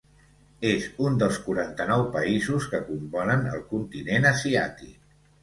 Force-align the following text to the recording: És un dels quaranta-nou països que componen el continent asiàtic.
És 0.69 0.85
un 1.07 1.19
dels 1.23 1.37
quaranta-nou 1.47 2.05
països 2.15 2.67
que 2.73 2.81
componen 2.89 3.47
el 3.53 3.61
continent 3.75 4.27
asiàtic. 4.33 4.99